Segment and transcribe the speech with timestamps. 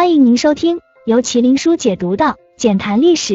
[0.00, 2.24] 欢迎您收听由麒麟书解读的
[2.56, 3.34] 《简谈历史》。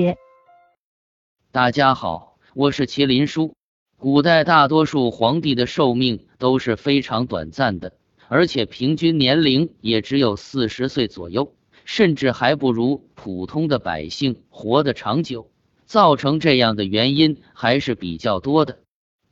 [1.51, 3.53] 大家好，我是麒麟书。
[3.97, 7.93] 古代大多数皇帝的寿命都是非常短暂的，
[8.29, 11.53] 而且平均年龄也只有四十岁左右，
[11.83, 15.51] 甚至还不如普通的百姓活得长久。
[15.85, 18.79] 造成这样的原因还是比较多的，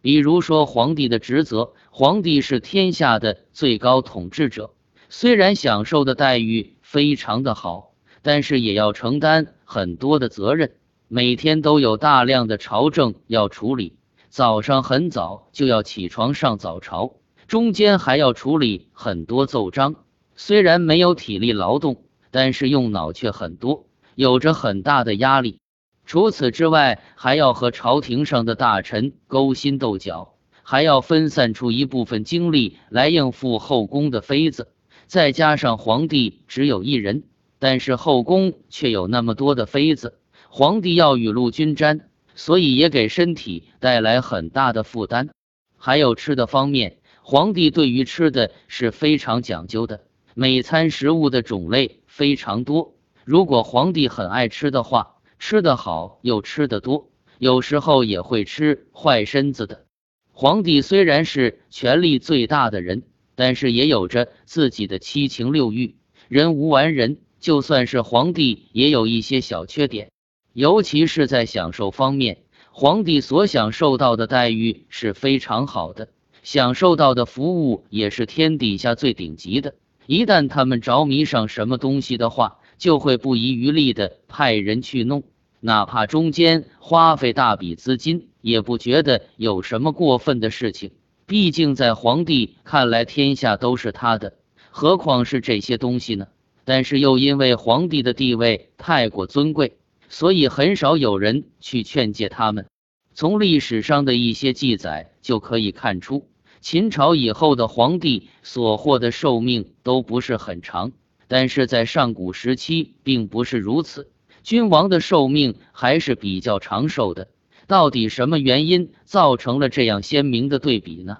[0.04, 4.75] 比如说皇帝的职责，皇帝是天下的最高统治者，
[5.16, 7.93] 虽然享受的待遇非常的好，
[8.23, 10.72] 但是也要承担很多的责任，
[11.08, 13.95] 每天都有大量的朝政要处理，
[14.30, 17.17] 早上很早就要起床上早朝，
[17.48, 19.98] 中间还要处理很多奏章，
[20.36, 25.59] 虽然没有体力劳动，但是用脑却很多，有着很大的压力。
[26.08, 30.34] 除此之外，还要和朝廷上的大臣勾心斗角，
[30.64, 34.70] 还要分散出一部分精力来应付后宫的妃子。
[35.13, 37.22] 再加上皇帝只有一人，
[37.59, 40.17] 但是后宫却有那么多的妃子，
[40.49, 45.30] 皇帝要雨露均沾，所以也给身体带来很大的负担。
[45.78, 50.02] 还有吃的方面，皇帝对于吃的是非常讲究的，
[50.34, 52.95] 每餐食物的种类非常多。
[53.23, 59.86] 如果皇帝很爱吃的话，吃得好又吃得多，有时候也会吃坏身子的。
[60.31, 63.03] 皇帝虽然是权力最大的人，
[63.36, 65.95] 但是也有着自己的七情六欲。
[66.28, 70.12] 人无完人，就算是皇帝也有一些小缺点，
[70.53, 72.40] 尤其是在享受方面，
[72.72, 76.09] 皇帝所享受到的待遇是非常好的，
[76.42, 79.75] 享受到的服务也是天底下最顶级的。
[80.06, 85.23] 一旦他们着迷上什么东西的话，就会不遗余力的派人去弄。
[85.59, 90.92] 哪怕中间花费大笔资金，也不觉得有什么过分的事情。
[91.25, 94.33] 毕竟在皇帝看来，天下都是他的，
[94.71, 96.27] 何况是这些东西呢？
[96.66, 99.77] 但是又因为皇帝的地位太过尊贵，
[100.09, 102.66] 所以很少有人去劝诫他们。
[103.13, 106.28] 从历史上的一些记载就可以看出，
[106.62, 110.91] 秦朝以后的皇帝所获的寿命都不是很长，
[111.28, 114.09] 但是在上古时期并不是如此。
[114.41, 117.29] 君王的寿命还是比较长寿的，
[117.68, 121.18] 到底什么原因造成了这样鲜明的对比呢？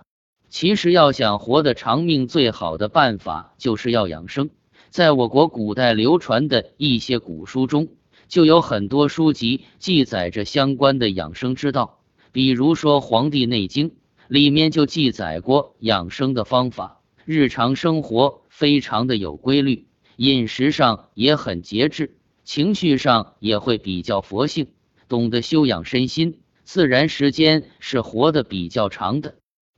[0.50, 4.50] 其实要想活得长命，最好的办法就是要养生。
[4.90, 7.88] 在我国古代流传的一些古书中，
[8.28, 12.00] 就有很多书籍记载着相关的养生之道。
[12.32, 13.90] 比如说《黄帝内经》
[14.28, 19.88] 里面就记载过养生的方法，日常生活非常的有规律，
[20.18, 22.18] 饮食上也很节制。
[22.44, 24.68] 情绪上也会比较佛性，
[25.14, 29.36] 懂得修养身心，自然时间是活得比较长的。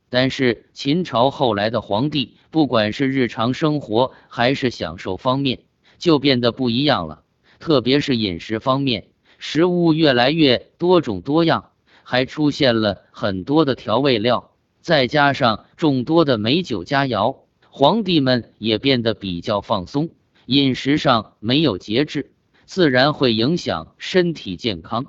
[0.10, 5.60] 但是秦朝后来的皇帝，不管是日常生活还是享受方面，
[5.98, 7.24] 就变得不一样了。
[7.60, 9.08] 特别是饮食方面，
[9.38, 11.72] 食物越来越多种多样，
[12.04, 20.12] 还出现了很多的调味料，再加上众多的美酒佳肴，皇帝们也变得比较放松，
[20.46, 22.32] 饮食上没有节制。
[22.66, 25.06] 自然会影响身体健康，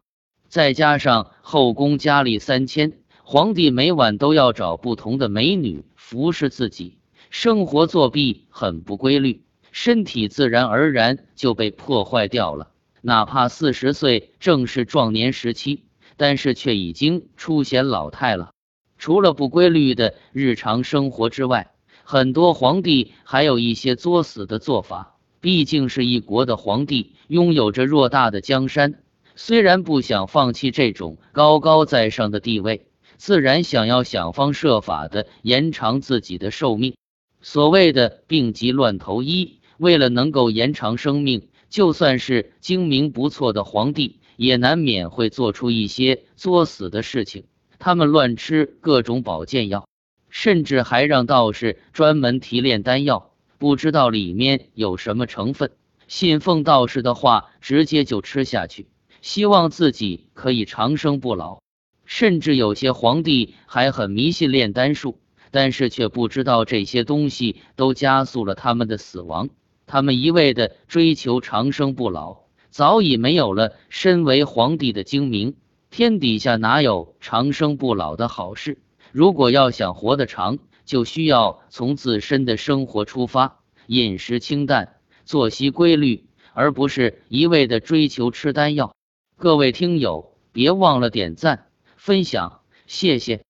[0.56, 6.96] 再加上后宫佳丽三千，皇帝每晚都要找不同的美女服侍自己，
[7.28, 12.70] 生活作弊很不规律，身体自然而然就被破坏掉了。
[13.02, 15.84] 哪怕四十岁正是壮年时期，
[16.16, 18.52] 但是却已经出现老态了。
[18.96, 25.18] 除了不规律的日常生活之外，很多皇帝还有一些作死的做法。
[25.42, 29.02] 毕竟是一国的皇帝，拥有着偌大的江山，
[29.38, 32.86] 虽然不想放弃这种高高在上的地位，
[33.18, 36.96] 自然想要想方设法的延长自己的寿命。
[37.42, 47.44] 所谓的病急乱投医，为了能够延长生命，就算是精明不错的皇帝，也难免会做出一些作死的事情。
[47.78, 49.86] 他们乱吃各种保健药，
[50.30, 53.32] 甚至还让道士专门提炼丹药。
[53.58, 55.72] 不知道里面有什么成分，
[56.08, 58.86] 信奉道士的话，直接就吃下去，
[59.26, 61.58] 希望自己可以长生不老。
[62.04, 65.18] 甚至有些皇帝还很迷信炼丹术，
[65.50, 69.48] 但是却不知道这些东西都加速了他们的死亡。
[69.84, 75.56] 他们一味的追求长生不老，早已没有了身为皇帝的精明。
[75.90, 78.78] 天底下哪有长生不老的好事？
[79.10, 83.58] 如果要想活得长，就需要从自身的生活出发，
[83.88, 84.94] 饮食清淡，
[85.24, 88.94] 作息规律，而不是一味的追求吃丹药。
[89.38, 91.66] 各位听友，别忘了点赞、
[91.98, 93.45] 分享，谢谢。